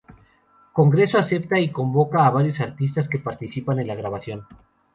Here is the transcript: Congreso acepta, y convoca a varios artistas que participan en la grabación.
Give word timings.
Congreso 0.73 1.19
acepta, 1.19 1.59
y 1.59 1.69
convoca 1.71 2.25
a 2.25 2.31
varios 2.31 2.59
artistas 2.59 3.07
que 3.07 3.19
participan 3.19 3.77
en 3.81 3.85
la 3.87 3.93
grabación. 3.93 4.47